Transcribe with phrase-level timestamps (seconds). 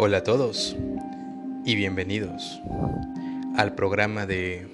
[0.00, 0.76] Hola a todos
[1.64, 2.60] y bienvenidos
[3.56, 4.68] al programa de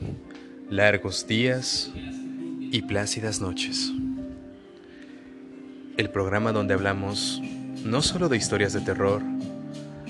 [0.69, 1.91] Largos días
[2.61, 3.91] y plácidas noches.
[5.97, 7.41] El programa donde hablamos
[7.87, 9.23] no solo de historias de terror,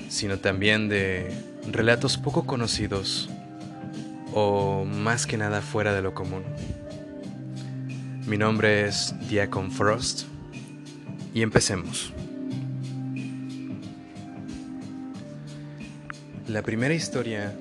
[0.09, 1.33] sino también de
[1.71, 3.29] relatos poco conocidos
[4.33, 6.43] o más que nada fuera de lo común.
[8.27, 10.23] Mi nombre es Diacon Frost
[11.33, 12.14] y empecemos.
[16.47, 17.55] La primera historia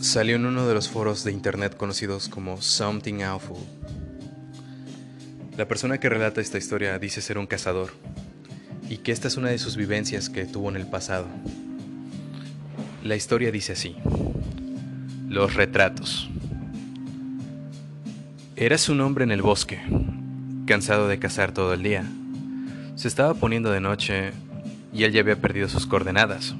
[0.00, 3.58] salió en uno de los foros de internet conocidos como Something Awful.
[5.58, 7.90] La persona que relata esta historia dice ser un cazador
[8.88, 11.26] y que esta es una de sus vivencias que tuvo en el pasado.
[13.04, 13.94] La historia dice así.
[15.28, 16.30] Los retratos.
[18.56, 19.80] Eras un hombre en el bosque,
[20.64, 22.10] cansado de cazar todo el día.
[22.94, 24.32] Se estaba poniendo de noche
[24.94, 26.54] y él ya había perdido sus coordenadas.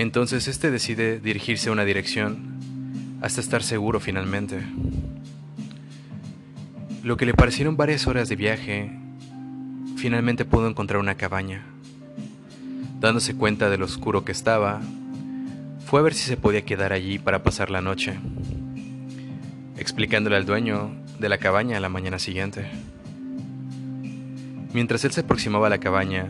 [0.00, 4.62] Entonces este decide dirigirse a una dirección hasta estar seguro finalmente.
[7.02, 8.98] Lo que le parecieron varias horas de viaje,
[9.98, 11.66] finalmente pudo encontrar una cabaña.
[12.98, 14.80] Dándose cuenta de lo oscuro que estaba,
[15.84, 18.18] fue a ver si se podía quedar allí para pasar la noche,
[19.76, 22.70] explicándole al dueño de la cabaña a la mañana siguiente.
[24.72, 26.28] Mientras él se aproximaba a la cabaña,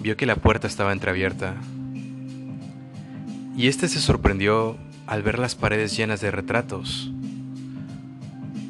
[0.00, 1.56] vio que la puerta estaba entreabierta
[3.56, 7.10] y este se sorprendió al ver las paredes llenas de retratos,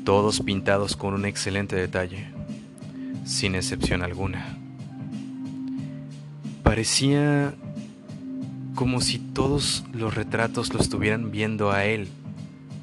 [0.05, 2.27] todos pintados con un excelente detalle,
[3.25, 4.59] sin excepción alguna.
[6.63, 7.55] Parecía
[8.75, 12.09] como si todos los retratos lo estuvieran viendo a él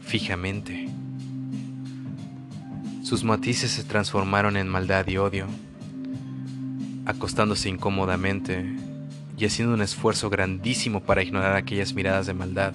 [0.02, 0.90] fijamente.
[3.04, 5.48] Sus matices se transformaron en maldad y odio.
[7.06, 8.74] Acostándose incómodamente,
[9.42, 12.74] y haciendo un esfuerzo grandísimo para ignorar aquellas miradas de maldad.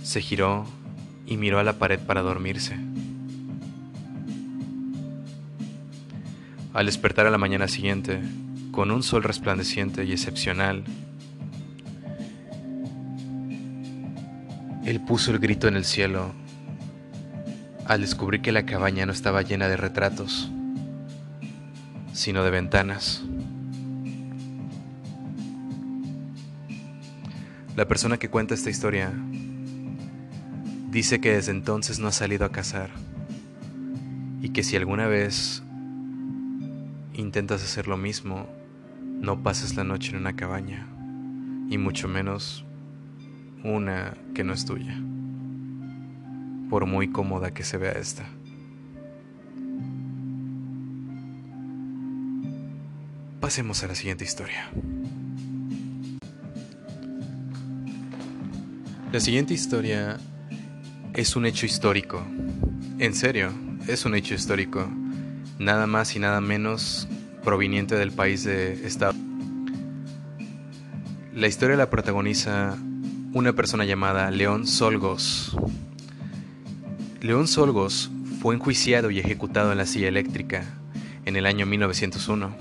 [0.00, 0.64] Se giró
[1.26, 2.76] y miró a la pared para dormirse.
[6.72, 8.20] Al despertar a la mañana siguiente,
[8.70, 10.84] con un sol resplandeciente y excepcional,
[14.84, 16.30] él puso el grito en el cielo
[17.86, 20.48] al descubrir que la cabaña no estaba llena de retratos,
[22.12, 23.24] sino de ventanas.
[27.74, 29.10] La persona que cuenta esta historia
[30.90, 32.90] dice que desde entonces no ha salido a cazar
[34.42, 35.62] y que si alguna vez
[37.14, 38.46] intentas hacer lo mismo,
[39.00, 40.86] no pases la noche en una cabaña
[41.70, 42.66] y mucho menos
[43.64, 44.94] una que no es tuya,
[46.68, 48.26] por muy cómoda que se vea esta.
[53.40, 54.70] Pasemos a la siguiente historia.
[59.12, 60.16] La siguiente historia
[61.12, 62.24] es un hecho histórico.
[62.98, 63.52] En serio,
[63.86, 64.88] es un hecho histórico.
[65.58, 67.06] Nada más y nada menos
[67.44, 69.14] proveniente del país de Estados
[71.34, 72.78] La historia la protagoniza
[73.34, 75.58] una persona llamada León Solgos.
[77.20, 80.64] León Solgos fue enjuiciado y ejecutado en la silla eléctrica
[81.26, 82.56] en el año 1901,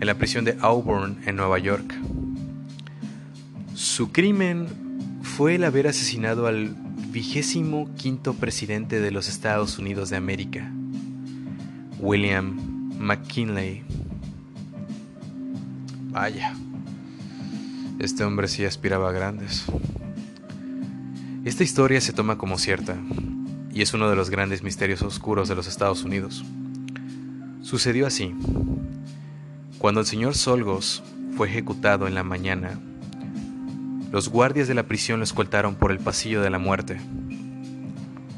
[0.00, 1.94] en la prisión de Auburn, en Nueva York.
[3.74, 4.81] Su crimen
[5.22, 6.74] fue el haber asesinado al
[7.10, 10.72] vigésimo quinto presidente de los Estados Unidos de América,
[11.98, 13.82] William McKinley.
[16.10, 16.54] Vaya,
[17.98, 19.64] este hombre sí aspiraba a grandes.
[21.44, 22.96] Esta historia se toma como cierta
[23.72, 26.44] y es uno de los grandes misterios oscuros de los Estados Unidos.
[27.62, 28.34] Sucedió así.
[29.78, 31.02] Cuando el señor Solgos
[31.36, 32.78] fue ejecutado en la mañana
[34.12, 37.00] los guardias de la prisión lo escoltaron por el pasillo de la muerte,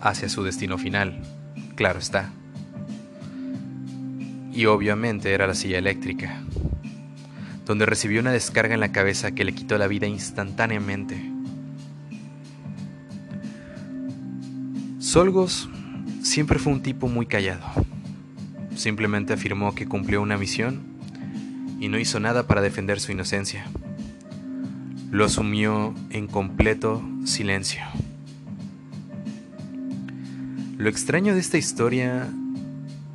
[0.00, 1.20] hacia su destino final,
[1.74, 2.30] claro está.
[4.52, 6.40] Y obviamente era la silla eléctrica,
[7.66, 11.20] donde recibió una descarga en la cabeza que le quitó la vida instantáneamente.
[15.00, 15.68] Solgos
[16.22, 17.66] siempre fue un tipo muy callado.
[18.76, 20.84] Simplemente afirmó que cumplió una misión
[21.80, 23.66] y no hizo nada para defender su inocencia
[25.14, 27.80] lo asumió en completo silencio.
[30.76, 32.26] Lo extraño de esta historia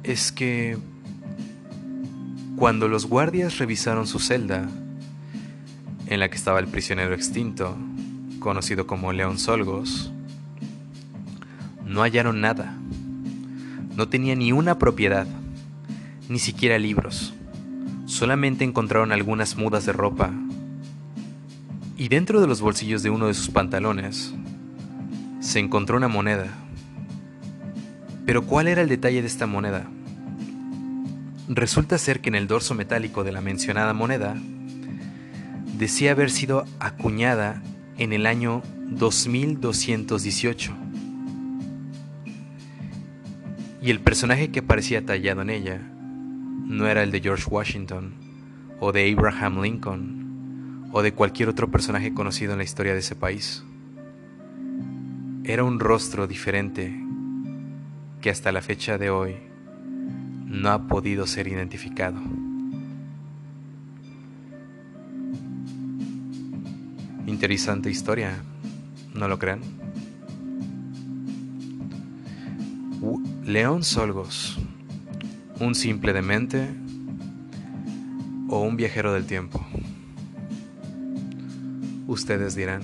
[0.03, 0.77] es que
[2.55, 4.69] cuando los guardias revisaron su celda,
[6.07, 7.75] en la que estaba el prisionero extinto,
[8.39, 10.09] conocido como León Solgos,
[11.85, 12.77] no hallaron nada.
[13.97, 15.27] No tenía ni una propiedad,
[16.29, 17.33] ni siquiera libros.
[18.05, 20.31] Solamente encontraron algunas mudas de ropa
[21.99, 24.33] y dentro de los bolsillos de uno de sus pantalones
[25.41, 26.47] se encontró una moneda.
[28.25, 29.85] Pero ¿cuál era el detalle de esta moneda?
[31.49, 34.37] Resulta ser que en el dorso metálico de la mencionada moneda
[35.77, 37.61] decía haber sido acuñada
[37.97, 40.71] en el año 2218.
[43.81, 45.81] Y el personaje que aparecía tallado en ella
[46.65, 48.13] no era el de George Washington
[48.79, 50.18] o de Abraham Lincoln
[50.91, 53.63] o de cualquier otro personaje conocido en la historia de ese país.
[55.43, 56.93] Era un rostro diferente
[58.21, 59.35] que hasta la fecha de hoy
[60.45, 62.19] no ha podido ser identificado.
[67.27, 68.41] Interesante historia,
[69.13, 69.61] ¿no lo creen?
[73.49, 74.59] León Solgos,
[75.59, 76.69] un simple demente
[78.47, 79.65] o un viajero del tiempo.
[82.09, 82.81] Ustedes dirán.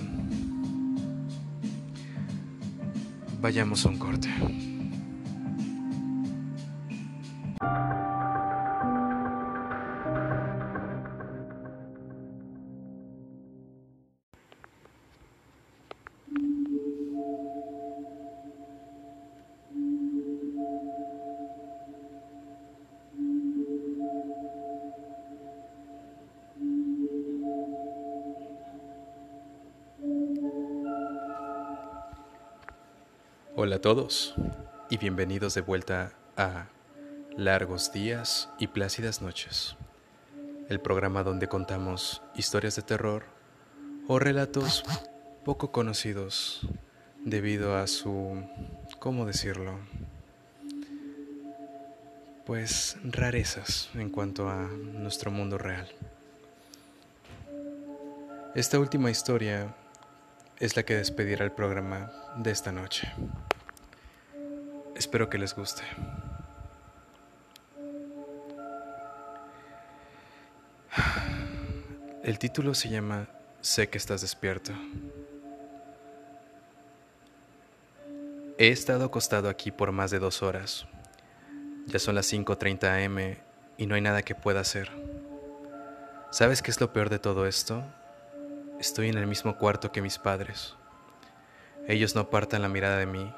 [3.40, 4.28] Vayamos a un corte.
[33.58, 34.34] Hola a todos
[34.90, 36.66] y bienvenidos de vuelta a
[37.38, 39.76] Largos días y plácidas noches,
[40.68, 43.24] el programa donde contamos historias de terror
[44.08, 44.84] o relatos
[45.42, 46.68] poco conocidos
[47.24, 48.44] debido a su,
[48.98, 49.78] ¿cómo decirlo?
[52.44, 55.88] Pues rarezas en cuanto a nuestro mundo real.
[58.54, 59.74] Esta última historia
[60.58, 63.12] es la que despedirá el programa de esta noche.
[64.96, 65.82] Espero que les guste.
[72.22, 73.28] El título se llama
[73.60, 74.72] Sé que estás despierto.
[78.56, 80.86] He estado acostado aquí por más de dos horas.
[81.86, 83.36] Ya son las 5.30 am
[83.76, 84.90] y no hay nada que pueda hacer.
[86.30, 87.84] ¿Sabes qué es lo peor de todo esto?
[88.80, 90.74] Estoy en el mismo cuarto que mis padres.
[91.86, 93.30] Ellos no apartan la mirada de mí.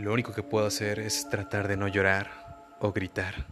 [0.00, 3.46] Lo único que puedo hacer es tratar de no llorar o gritar.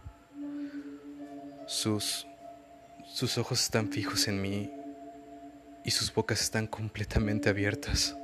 [1.67, 2.25] Sus
[3.05, 4.73] sus ojos están fijos en mí
[5.83, 8.17] y sus bocas están completamente abiertas.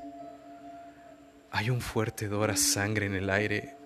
[1.51, 3.77] Hay un fuerte hedor a sangre en el aire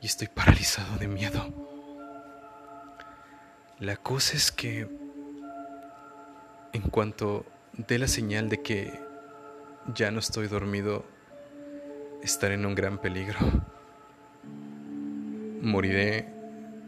[0.00, 1.52] y estoy paralizado de miedo.
[3.78, 4.88] La cosa es que
[6.72, 8.98] en cuanto dé la señal de que
[9.94, 11.19] ya no estoy dormido,
[12.22, 13.38] estaré en un gran peligro.
[15.62, 16.28] Moriré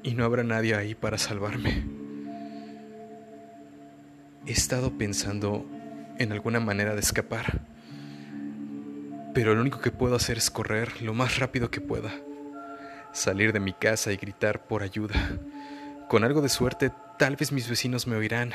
[0.02, 1.84] y no habrá nadie ahí para salvarme.
[4.46, 5.64] He estado pensando
[6.18, 7.60] en alguna manera de escapar,
[9.34, 12.12] pero lo único que puedo hacer es correr lo más rápido que pueda,
[13.12, 15.14] salir de mi casa y gritar por ayuda.
[16.08, 18.52] Con algo de suerte, tal vez mis vecinos me oirán.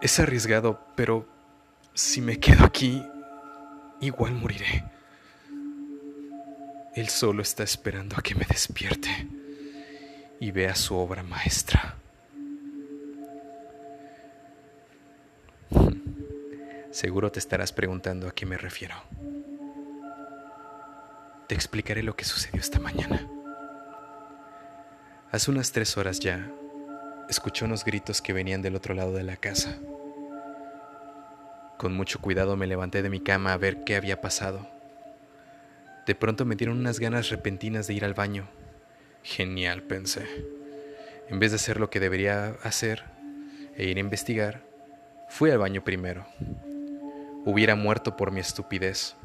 [0.00, 1.28] Es arriesgado, pero
[1.94, 3.04] si me quedo aquí,
[4.00, 4.97] igual moriré.
[6.98, 9.08] Él solo está esperando a que me despierte
[10.40, 11.94] y vea su obra maestra.
[16.90, 18.96] Seguro te estarás preguntando a qué me refiero.
[21.46, 23.28] Te explicaré lo que sucedió esta mañana.
[25.30, 26.50] Hace unas tres horas ya,
[27.28, 29.78] escuché unos gritos que venían del otro lado de la casa.
[31.78, 34.77] Con mucho cuidado me levanté de mi cama a ver qué había pasado.
[36.08, 38.48] De pronto me dieron unas ganas repentinas de ir al baño.
[39.22, 40.24] Genial, pensé.
[41.28, 43.04] En vez de hacer lo que debería hacer
[43.76, 44.62] e ir a investigar,
[45.28, 46.26] fui al baño primero.
[47.44, 49.16] Hubiera muerto por mi estupidez,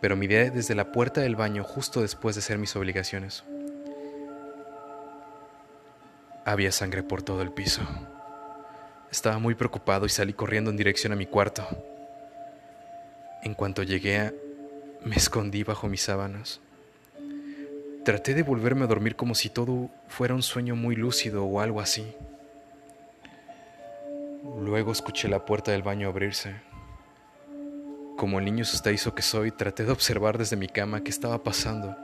[0.00, 3.42] pero miré desde la puerta del baño justo después de hacer mis obligaciones.
[6.44, 7.82] Había sangre por todo el piso.
[9.10, 11.66] Estaba muy preocupado y salí corriendo en dirección a mi cuarto.
[13.42, 14.45] En cuanto llegué,
[15.06, 16.60] me escondí bajo mis sábanas.
[18.04, 21.80] Traté de volverme a dormir como si todo fuera un sueño muy lúcido o algo
[21.80, 22.04] así.
[24.60, 26.56] Luego escuché la puerta del baño abrirse.
[28.16, 31.96] Como el niño asustadizo que soy, traté de observar desde mi cama qué estaba pasando.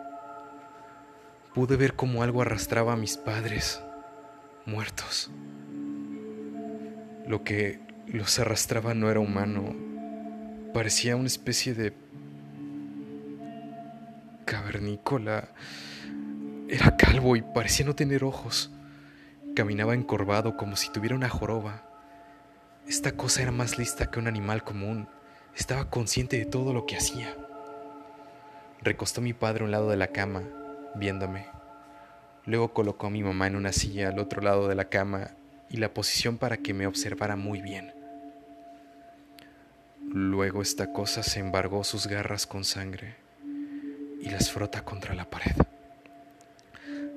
[1.54, 3.82] Pude ver cómo algo arrastraba a mis padres.
[4.64, 5.28] muertos.
[7.26, 9.74] Lo que los arrastraba no era humano,
[10.72, 11.92] parecía una especie de
[14.44, 15.48] cavernícola.
[16.68, 18.70] Era calvo y parecía no tener ojos.
[19.54, 21.82] Caminaba encorvado como si tuviera una joroba.
[22.86, 25.08] Esta cosa era más lista que un animal común.
[25.56, 27.36] Estaba consciente de todo lo que hacía.
[28.80, 30.42] Recostó a mi padre a un lado de la cama,
[30.96, 31.46] viéndome.
[32.46, 35.30] Luego colocó a mi mamá en una silla al otro lado de la cama
[35.68, 37.92] y la posición para que me observara muy bien.
[40.00, 43.22] Luego esta cosa se embargó sus garras con sangre
[44.22, 45.56] y las frota contra la pared,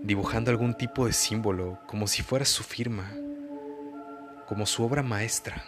[0.02, 3.10] dibujando algún tipo de símbolo como si fuera su firma,
[4.48, 5.64] como su obra maestra.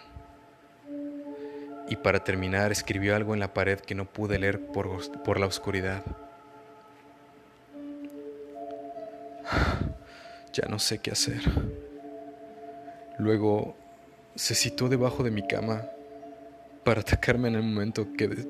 [1.88, 5.46] Y para terminar escribió algo en la pared que no pude leer por, por la
[5.46, 6.04] oscuridad.
[10.50, 11.40] Ya no sé qué hacer.
[13.18, 13.76] Luego
[14.34, 15.84] se situó debajo de mi cama
[16.84, 18.48] para atacarme en el momento que,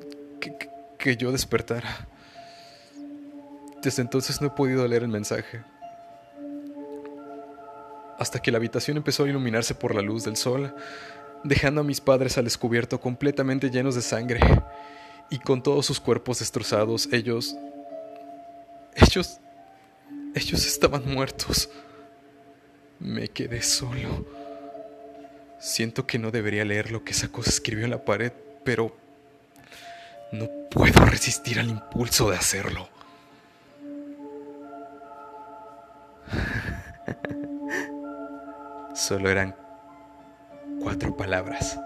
[0.99, 2.07] que, yo despertara.
[3.83, 5.63] Desde entonces no he podido leer el mensaje.
[8.19, 10.75] Hasta que la habitación empezó a iluminarse por la luz del sol,
[11.45, 14.41] dejando a mis padres al descubierto completamente llenos de sangre
[15.31, 17.57] y con todos sus cuerpos destrozados, ellos...
[18.95, 19.41] Ellos...
[20.35, 21.71] Ellos estaban muertos.
[22.99, 24.27] Me quedé solo.
[25.59, 28.33] Siento que no debería leer lo que esa cosa escribió en la pared,
[28.65, 28.97] pero
[30.33, 32.89] no puedo resistir al impulso de hacerlo.
[38.95, 39.55] Solo eran
[40.81, 41.79] cuatro palabras.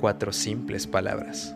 [0.00, 1.54] Cuatro simples palabras.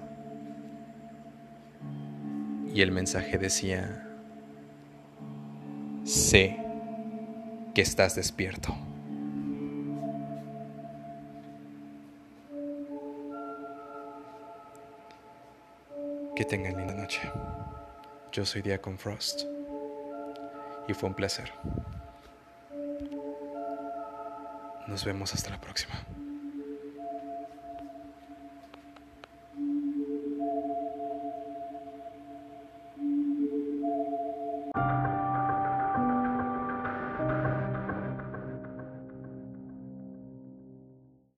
[2.72, 4.06] Y el mensaje decía,
[6.04, 6.56] sé
[7.74, 8.74] que estás despierto.
[16.36, 17.20] Que tengan linda noche.
[18.30, 19.57] Yo soy Diacon Frost
[20.88, 21.52] y fue un placer.
[24.88, 25.94] Nos vemos hasta la próxima.